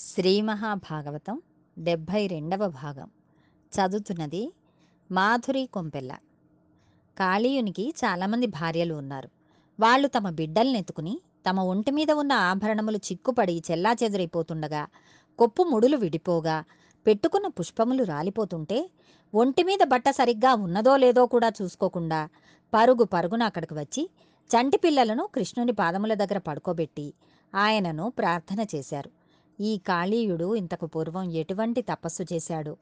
[0.00, 1.42] శ్రీ మహాభాగవతం
[1.78, 3.10] డెబ్భై రెండవ భాగం.
[3.72, 4.52] చదువుతున్నది
[5.12, 6.16] మాధురి కొంపెల్ల.
[7.18, 9.28] కాళీయునికి చాలామంది భార్యలు ఉన్నారు.
[9.80, 14.86] వాళ్ళు తమ బిడ్డల్ని ఎత్తుకుని తమ ఒంటి మీద ఉన్న ఆభరణములు చిక్కుపడి చెల్లాచెదురైపోతుండగా
[15.38, 16.64] కొప్పు ముడులు విడిపోగా
[17.06, 18.90] పెట్టుకున్న పుష్పములు రాలిపోతుంటే
[19.34, 22.28] ఒంటి మీద బట్ట సరిగ్గా ఉన్నదో లేదో కూడా చూసుకోకుండా
[22.74, 24.10] పరుగు పరుగున అక్కడికి వచ్చి
[24.50, 27.14] చంటి పిల్లలను కృష్ణుని పాదముల దగ్గర పడుకోబెట్టి
[27.54, 29.19] ఆయనను ప్రార్థన చేశారు.
[29.60, 32.76] ఈ కాళీయుడు ఇంతకు పూర్వం ఎటువంటి తపస్సు చేశాడు?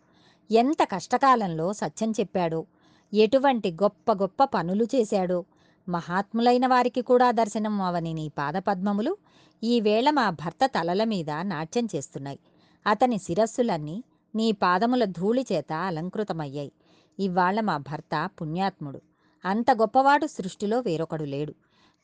[0.51, 2.67] ఎంత కష్టకాలంలో సత్యం చెప్పాడో?
[3.15, 5.45] ఎటువంటి గొప్ప గొప్ప పనులు చేశాడో?
[5.89, 9.17] మహాత్ములైన వారికి కూడా దర్శనం అవని నీ పాదపద్మములు
[9.65, 12.39] ఈవేళ మా భర్త తలల మీద నాట్యం చేస్తున్నాయి.
[12.87, 16.73] అతని శిరస్సులన్నీ నీ పాదముల ధూళి చేత అలంకృతమయ్యాయి.
[17.21, 19.01] ఇవాళ మా భర్త పుణ్యాత్ముడు.
[19.45, 21.55] అంత గొప్పవాడు సృష్టిలో వేరొకడు లేడు.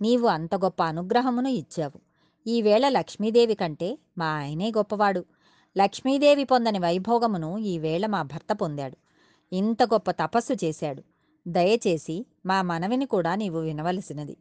[0.00, 2.13] నీవు అంత గొప్ప అనుగ్రహమును ఇచ్చావు.
[2.46, 5.24] ఈవేళ లక్ష్మీదేవి కంటే మా ఆయనే గొప్పవాడు.
[5.78, 8.96] లక్ష్మీదేవి పొందని వైభోగమును ఈవేళ మా భర్త పొందాడు.
[9.52, 11.02] ఇంత గొప్ప తపస్సు చేశాడు.
[11.48, 14.36] దయచేసి మా మనవిని కూడా నీవు వినవలసినది.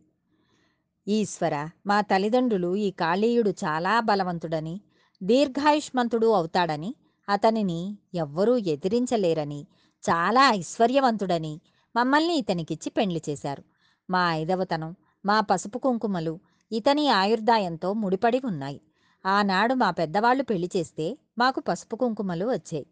[1.08, 4.82] ఈశ్వర మా తల్లిదండ్రులు ఈ కాళీయుడు చాలా బలవంతుడని
[5.24, 6.96] దీర్ఘాయుష్మంతుడు అవుతాడని
[7.30, 9.68] అతనిని ఎవ్వరూ ఎదిరించలేరని
[10.10, 11.62] చాలా ఐశ్వర్యవంతుడని
[11.96, 13.64] మమ్మల్ని ఇతనికిచ్చి పెండ్లి చేశారు.
[14.10, 16.40] మా ఐదవతనం మా పసుపు కుంకుమలు
[16.74, 18.82] ఇతని ఆయుర్దాయంతో ముడిపడి ఉన్నాయి.
[19.26, 22.88] ఆనాడు మా పెద్దవాళ్ళు పెళ్ళి చేస్తే మాకు పసుపు కుంకుమలు వచ్చాయి.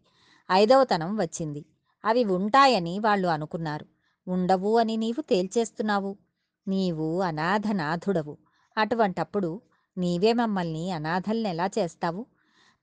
[0.52, 1.64] ఐదవతనం వచ్చింది.
[2.04, 3.86] అవి ఉంటాయని వాళ్ళు అనుకున్నారు.
[4.28, 6.16] ఉండవు అని నీవు తేల్చేస్తున్నావు.
[6.68, 8.38] నీవు అనాథనాథుడవు.
[8.78, 9.60] అటువంటప్పుడు
[9.98, 12.26] నీవే మమ్మల్ని అనాథల్ని ఎలా చేస్తావు?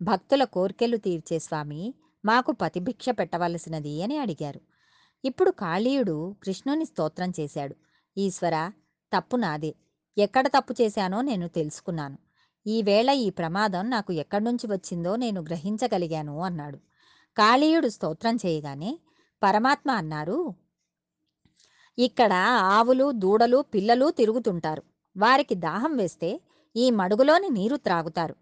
[0.01, 1.93] భక్తుల కోర్కెలు తీర్చే స్వామి
[2.25, 4.61] మాకు పతిభిక్ష పెట్టవలసినది అని అడిగారు.
[5.25, 7.75] ఇప్పుడు కాళీయుడు కృష్ణుని స్తోత్రం చేశాడు.
[8.17, 8.71] ఈశ్వర
[9.17, 9.75] తప్పు నాదే.
[10.17, 12.17] ఎక్కడ తప్పు చేశానో నేను తెలుసుకున్నాను.
[12.67, 16.77] ఈవేళ ఈ ప్రమాదం నాకు ఎక్కడి నుంచి వచ్చిందో నేను గ్రహించగలిగాను అన్నాడు.
[17.37, 18.99] కాళీయుడు స్తోత్రం చేయగానే
[19.43, 20.53] పరమాత్మ అన్నారు
[21.97, 22.33] ఇక్కడ
[22.77, 24.83] ఆవులు దూడలు పిల్లలు తిరుగుతుంటారు.
[25.17, 26.41] వారికి దాహం వేస్తే
[26.75, 28.35] ఈ మడుగులోని నీరు త్రాగుతారు.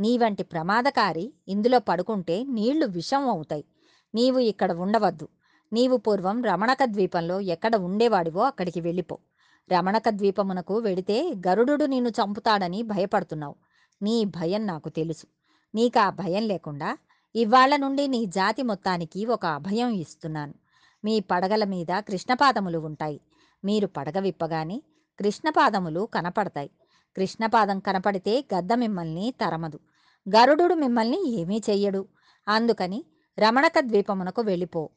[0.00, 3.64] నీ వంటి ప్రమాదకారి ఇందులో పడుకుంటే నీళ్ళు విషం అవుతాయి.
[4.14, 5.28] నీవు ఇక్కడ ఉండవద్దు.
[5.72, 9.18] నీవు పూర్వం రమణక ద్వీపంలో ఎక్కడ ఉండేవాడివో అక్కడికి వెళ్ళిపో.
[9.72, 13.54] రమణక ద్వీపమునకు వెడితే గరుడు నిన్ను చంపుతాడని భయపడుతున్నావు.
[14.02, 15.26] నీ భయం నాకు తెలుసు.
[15.74, 16.98] నీకు ఆ భయం లేకుండా
[17.34, 20.54] ఇవాళ్ళ నుండి నీ జాతి మొత్తానికి ఒక అభయం ఇస్తున్నాను.
[21.04, 23.20] మీ పడగల మీద కృష్ణపాదములు ఉంటాయి.
[23.64, 24.82] మీరు పడగ విప్పగానే
[25.18, 26.70] కృష్ణపాదములు కనపడతాయి.
[27.16, 29.80] కృష్ణపాదం కనపడితే గద్ద మిమ్మల్ని తరమదు.
[30.28, 32.08] గరుడు మిమ్మల్ని ఏమీ చెయ్యడు.
[32.48, 33.04] అందుకని
[33.38, 34.90] రమణక ద్వీపమునకు వెళ్ళిపో.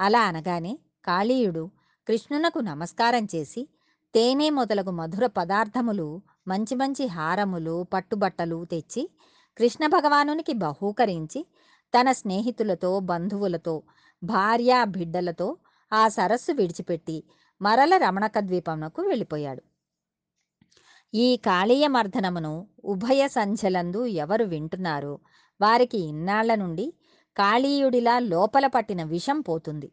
[0.00, 1.70] అలా అనగానే కాళీయుడు
[2.08, 3.68] కృష్ణునకు నమస్కారం చేసి
[4.16, 9.02] తేనె మొదలగు మధుర పదార్థములు మంచి మంచి హారములు పట్టుబట్టలు తెచ్చి
[9.56, 11.40] కృష్ణ భగవానునికి బహూకరించి
[11.94, 13.82] తన స్నేహితులతో బంధువులతో
[14.22, 15.48] భార్య బిడ్డలతో
[15.92, 17.24] ఆ సరస్సు విడిచిపెట్టి
[17.60, 19.62] మరల రమణక ద్వీపమునకు వెళ్ళిపోయాడు.
[21.14, 25.14] ఈ కాళీయ మర్దనమును ఉభయ సంధ్యలందు ఎవరు వింటున్నారో
[25.60, 26.92] వారికి ఇన్నాళ్ళ నుండి
[27.36, 29.90] కాళీయుడిలా లోపల పట్టిన విషం పోతుంది.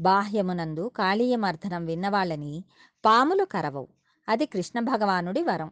[0.00, 2.64] బాహ్యమునందు కాళీయమర్థనం విన్నవాళ్ళని
[3.04, 3.88] పాములు కరవవు.
[4.28, 5.70] అది కృష్ణ భగవానుడి వరం.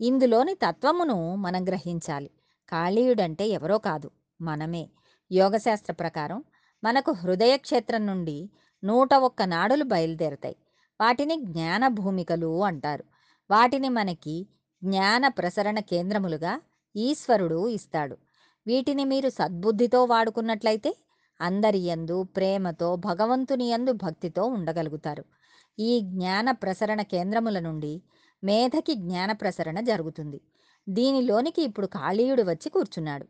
[0.00, 2.30] ఇందులోని తత్వమును మనం గ్రహించాలి.
[2.68, 4.88] కాళీయుడంటే ఎవరో కాదు మనమే.
[5.32, 6.44] యోగశాస్త్ర ప్రకారం
[6.84, 8.50] మనకు హృదయ క్షేత్రం నుండి
[8.84, 10.56] నూట ఒక్క నాడులు బయలుదేరతాయి.
[11.00, 13.04] వాటిని జ్ఞాన భూమికలు అంటారు.
[13.50, 14.46] వాటిని మనకి
[14.84, 16.60] జ్ఞాన ప్రసరణ కేంద్రములుగా
[16.96, 18.16] ఈశ్వరుడు ఇస్తాడు.
[18.66, 20.96] వీటిని మీరు సద్బుద్ధితో వాడుకున్నట్లయితే
[21.42, 25.24] అందరి యందు ప్రేమతో భగవంతుని యందు భక్తితో ఉండగలుగుతారు.
[25.78, 28.02] ఈ జ్ఞాన ప్రసరణ కేంద్రముల నుండి
[28.44, 30.40] మేధకి జ్ఞాన ప్రసరణ జరుగుతుంది.
[30.88, 33.24] దీనిలోనికి ఇప్పుడు కాళీయుడు వచ్చి కూర్చున్నాడు.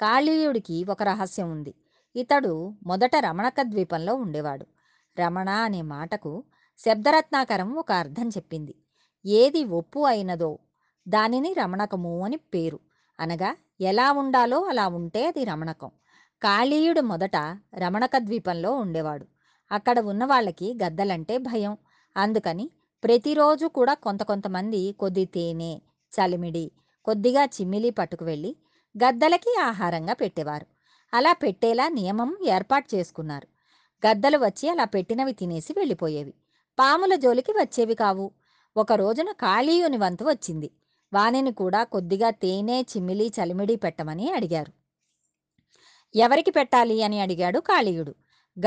[0.00, 1.74] కాళీయుడికి ఒక రహస్యం ఉంది.
[2.16, 4.66] ఇతడు మొదట రమణక ద్వీపంలో ఉండేవాడు.
[5.20, 6.44] రమణ అనే మాటకు
[6.78, 8.74] శబ్దరత్నాకరం ఒక అర్థం చెప్పింది.
[9.26, 10.58] ఏది ఒప్పు అయినదో
[11.08, 12.80] దానిని రమణకము అని పేరు.
[13.20, 15.90] అనగా ఎలా ఉండాలో అలా ఉంటే అది రమణకం.
[16.42, 17.36] కాళీయుడు మొదట
[17.78, 19.26] రమణక ద్వీపంలో ఉండేవాడు.
[19.72, 21.76] అక్కడ ఉన్న వాళ్ళకి గద్దలంటే భయం.
[22.16, 22.70] అందుకని
[23.04, 25.78] ప్రతిరోజు కూడా కొంత కొంతమంది కొద్ది తేనె
[26.12, 26.70] చలిమిడి
[27.04, 28.56] కొద్దిగా చిమ్మిలి పట్టుకు వెళ్ళి
[29.04, 30.66] గద్దలకి ఆహారంగా పెట్టేవారు.
[31.14, 33.48] అలా పెట్టేలా నియమం ఏర్పాటు చేసుకున్నారు.
[34.06, 36.34] గద్దలు వచ్చి అలా పెట్టినవి తినేసి వెళ్ళిపోయేవి.
[36.78, 38.30] పాముల జోలికి వచ్చేవి కావు.
[38.76, 40.70] ఒక రోజున కాళీయుని వంతు వచ్చింది.
[41.12, 44.77] వానిని కూడా కొద్దిగా తేనె చిమ్మిలి చలిమిడి పెట్టమని అడిగారు.
[46.16, 48.14] ఎవరికి పెట్టాలి అని అడిగాడు కాళీయుడు.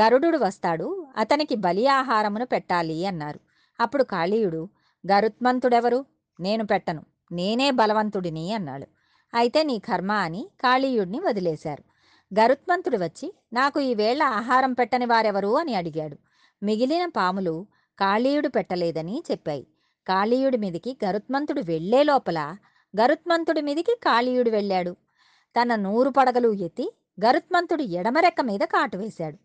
[0.00, 3.40] గరుడు వస్తాడు అతనికి బలి ఆహారమును పెట్టాలి అన్నారు.
[3.80, 4.68] అప్పుడు కాళీయుడు
[5.12, 6.06] గరుత్మంతుడెవరు?
[6.40, 7.02] నేను పెట్టను
[7.32, 8.86] నేనే బలవంతుడిని అన్నాడు.
[9.34, 11.84] అయితే నీ కర్మ అని కాళీయుడిని వదిలేశారు.
[12.40, 16.16] గరుత్మంతుడు వచ్చి నాకు ఈవేళ ఆహారం పెట్టని వారెవరు అని అడిగాడు.
[16.62, 17.66] మిగిలిన పాములు
[17.98, 19.66] కాళీయుడు పెట్టలేదని చెప్పాయి.
[20.08, 22.56] కాళీయుడి మీదికి గరుత్మంతుడు వెళ్ళే లోపల
[23.00, 24.96] గరుత్మంతుడి మీదికి కాళీయుడు వెళ్ళాడు.
[25.62, 29.38] తన నూరు పడగలు ఎత్తి గరుత్మంతుడి ఎడమరెక్క మీద కాటు వేశాడు.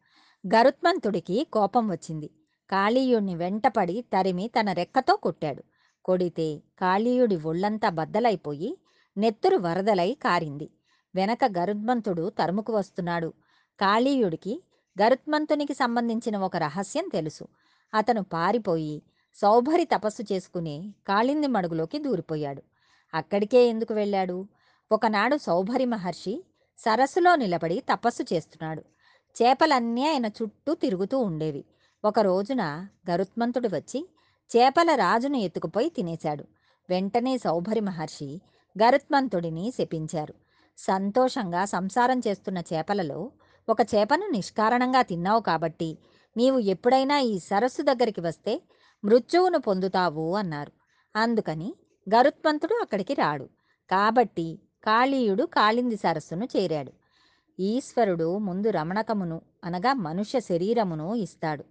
[0.48, 2.30] గరుత్మంతుడికి కోపం వచ్చింది.
[2.70, 5.64] కాళీయుడిని వెంటపడి తరిమి తన రెక్కతో కొట్టాడు.
[6.06, 8.78] కొడితే కాళీయుడి ఒళ్ళంతా బద్దలైపోయి
[9.18, 10.70] నెత్తురు వరదలై కారింది.
[11.16, 13.34] వెనక గరుత్మంతుడు తరుముకు వస్తున్నాడు.
[13.80, 14.64] కాళీయుడికి
[15.02, 17.48] గరుత్మంతునికి సంబంధించిన ఒక రహస్యం తెలుసు.
[17.94, 19.04] అతను పారిపోయి
[19.36, 22.64] సౌభరి తపస్సు చేసుకుని కాళింది మడుగులోకి దూరిపోయాడు.
[23.14, 24.46] అక్కడికే ఎందుకు వెళ్ళాడు?
[24.92, 26.44] ఒకనాడు సౌభరి మహర్షి
[26.78, 28.82] సరస్సులో నిలబడి తపస్సు చేస్తున్నాడు.
[29.36, 31.66] చేపలన్నీ ఆయన చుట్టూ తిరుగుతూ ఉండేవి.
[32.06, 34.10] ఒక రోజున గరుత్మంతుడు వచ్చి
[34.58, 36.46] చేపల రాజును ఎత్తుకుపోయి తినేశాడు.
[36.90, 38.42] వెంటనే సౌభరి మహర్షి
[38.84, 40.34] గరుత్మంతుడిని శపించారు.
[40.78, 43.32] సంతోషంగా సంసారం చేస్తున్న చేపలలో
[43.70, 45.98] ఒక చేపను నిష్కారణంగా తిన్నావు కాబట్టి
[46.38, 48.62] నీవు ఎప్పుడైనా ఈ సరస్సు దగ్గరికి వస్తే
[49.06, 50.72] మృత్యువును పొందుతావు అన్నారు.
[51.16, 51.76] అందుకని
[52.16, 53.44] గరుత్మంతుడు అక్కడికి రాడు.
[53.90, 56.92] కాబట్టి కాళీయుడు కాళింది సరస్సును చేరాడు.
[57.60, 61.64] ఈశ్వరుడు ముందు రమణకమును అనగా మనుష్య శరీరమును ఇస్తాడు.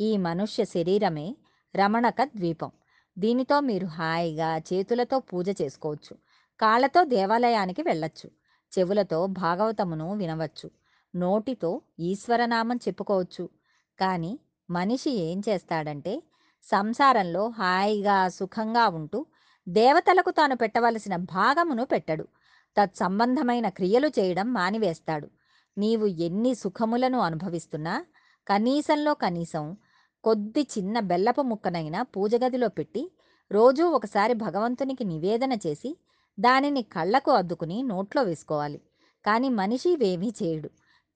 [0.00, 1.36] ఈ మనుష్య శరీరమే
[1.76, 2.70] రమణక ద్వీపం.
[3.18, 6.16] దీనితో మీరు హాయిగా చేతులతో పూజ చేసుకోవచ్చు.
[6.60, 8.30] కాళ్ళతో దేవాలయానికి వెళ్ళొచ్చు.
[8.78, 10.70] చెవులతో భాగవతమును వినవచ్చు.
[11.16, 13.48] నోటితో ఈశ్వరనామం చెప్పుకోవచ్చు.
[14.00, 14.38] కానీ
[14.70, 16.22] మనిషి ఏం చేస్తాడంటే
[16.62, 19.26] సంసారంలో హాయిగా సుఖంగా ఉంటూ
[19.68, 22.28] దేవతలకు తాను పెట్టవలసిన భాగమును పెట్టడు.
[22.76, 25.28] తత్సంబంధమైన క్రియలు చేయడం మానివేస్తాడు.
[25.78, 28.04] నీవు ఎన్ని సుఖములను అనుభవిస్తున్నా
[28.48, 29.76] కనీసంలో కనీసం
[30.24, 33.10] కొద్ది చిన్న బెల్లపు ముక్కనైనా పూజగదిలో పెట్టి
[33.52, 35.96] రోజూ ఒకసారి భగవంతునికి నివేదన చేసి
[36.40, 38.80] దానిని కళ్ళకు అద్దుకుని నోట్లో వేసుకోవాలి.
[39.26, 40.70] కానీ మనిషి ఇవేమీ చేయడు.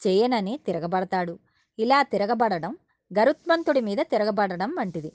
[0.06, 1.38] చేయనని తిరగబడతాడు.
[1.78, 2.76] ఇలా తిరగబడడం
[3.18, 5.12] గరుత్మంతుడి మీద తిరగబడడం వంటిది.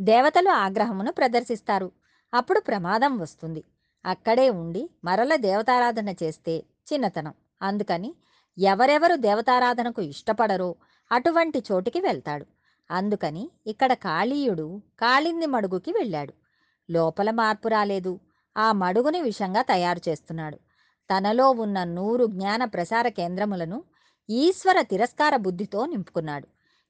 [0.00, 1.92] దేవతలు ఆగ్రహమును ప్రదర్శిస్తారు.
[2.34, 3.64] అప్పుడు ప్రమాదం వస్తుంది.
[4.06, 7.34] అక్కడే ఉండి మరల దేవతారాధన చేస్తే చిన్నతనం.
[7.62, 8.14] అందుకని
[8.58, 10.74] ఎవరెవరు దేవతారాధనకు ఇష్టపడరో
[11.12, 12.46] అటువంటి చోటికి వెళ్తాడు.
[12.90, 16.32] అందుకని ఇక్కడ కాళీయుడు కాళింది మడుగుకి వెళ్ళాడు.
[16.90, 18.20] లోపల మార్పు రాలేదు.
[18.56, 20.56] ఆ మడుగుని విషంగా తయారు చేస్తున్నాడు.
[21.10, 23.84] తనలో ఉన్న నూరు జ్ఞాన ప్రసార కేంద్రములను
[24.30, 26.48] ఈశ్వర తిరస్కార బుద్ధితో నింపుకున్నాడు.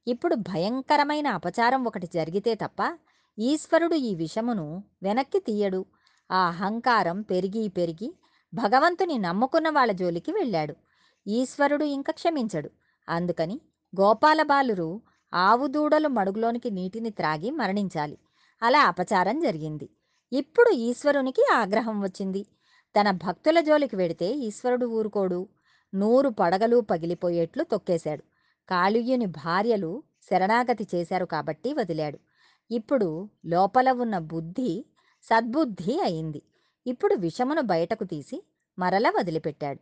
[0.09, 2.99] ఇప్పుడు భయంకరమైన అపచారం ఒకటి జరిగితే తప్ప
[3.39, 5.85] ఈశ్వరుడు ఈ విషమును వెనక్కి తీయడు.
[6.33, 8.17] ఆ అహంకారం పెరిగి పెరిగి
[8.55, 10.77] భగవంతుని నమ్ముకున్న వాళ్ళ జోలికి వెళ్ళాడు.
[11.27, 12.71] ఈశ్వరుడు ఇంక క్షమించడు.
[13.09, 13.61] అందుకని
[14.01, 15.01] గోపాలబాలురు
[15.35, 18.19] ఆవు దూడలు మడుగులోనికి నీటిని త్రాగి మరణించాలి.
[18.63, 19.89] అలా అపచారం జరిగింది.
[20.33, 22.47] ఇప్పుడు ఈశ్వరునికి ఆగ్రహం వచ్చింది.
[23.01, 25.49] తన భక్తుల జోలికి వెడితే ఈశ్వరుడు ఊరుకోడు.
[25.95, 28.23] నూరు పడగలు పగిలిపోయేట్లు తొక్కేశాడు.
[28.69, 32.19] కాళీయుని భార్యలు శరణాగతి చేశారు కాబట్టి వదిలాడు.
[32.71, 34.85] ఇప్పుడు లోపల ఉన్న బుద్ధి
[35.23, 36.43] సద్బుద్ధి అయింది.
[36.87, 38.47] ఇప్పుడు విషమును బయటకు తీసి
[38.79, 39.81] మరల వదిలిపెట్టాడు.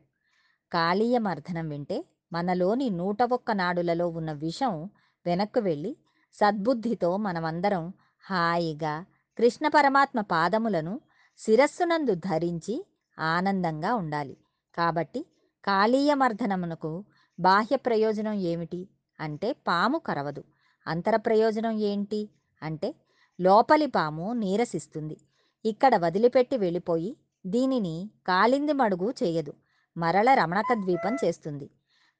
[0.72, 4.90] కాళీయ మర్దనం వింటే మనలోని నూట ఒక్క నాడులలో ఉన్న విషం
[5.26, 5.96] వెనక్కు వెళ్ళి
[6.34, 7.92] సద్బుద్ధితో మనమందరం
[8.30, 9.04] హాయిగా
[9.38, 11.00] కృష్ణ పరమాత్మ పాదములను
[11.38, 12.86] శిరస్సునందు ధరించి
[13.18, 14.36] ఆనందంగా ఉండాలి.
[14.74, 15.26] కాబట్టి
[15.64, 17.04] కాళీయ మర్దనమునకు
[17.40, 18.88] బాహ్య ప్రయోజనం ఏమిటి?
[19.20, 20.44] అంటే పాము కరవదు.
[20.86, 22.30] అంతర ప్రయోజనం ఏంటి?
[22.62, 22.94] అంటే
[23.40, 25.16] లోపలి పాము నీరసిస్తుంది.
[25.64, 29.52] ఇక్కడ వదిలిపెట్టి వెళ్ళిపోయి దీనిని కాలింది మడుగు చేయదు.
[29.96, 31.70] మరల రమణక ద్వీపం చేస్తుంది.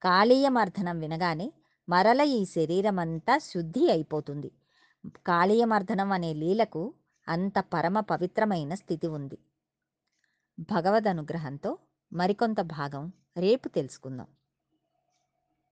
[0.02, 1.52] కాళీయ మర్దనం వినగానే
[1.88, 4.50] మరల ఈ శరీరమంతా శుద్ధి అయిపోతుంది.
[5.26, 6.94] కాళీయమర్దనం అనే లీలకు
[7.28, 9.38] అంత పరమ పవిత్రమైన స్థితి ఉంది.
[10.70, 11.78] భగవద్ అనుగ్రహంతో
[12.12, 14.28] మరికొంత భాగం రేపు తెలుసుకుందాం.